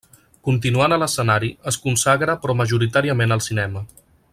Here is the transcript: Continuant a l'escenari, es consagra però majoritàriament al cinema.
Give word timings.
Continuant 0.47 0.95
a 0.95 0.99
l'escenari, 1.03 1.51
es 1.73 1.79
consagra 1.85 2.37
però 2.47 2.59
majoritàriament 2.65 3.37
al 3.37 3.49
cinema. 3.51 3.89